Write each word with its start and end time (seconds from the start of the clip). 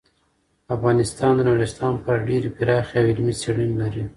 افغانستان 0.75 1.33
د 1.35 1.41
نورستان 1.49 1.93
په 2.01 2.07
اړه 2.13 2.27
ډیرې 2.29 2.49
پراخې 2.57 2.95
او 2.99 3.05
علمي 3.11 3.33
څېړنې 3.41 3.75
لري. 3.81 4.03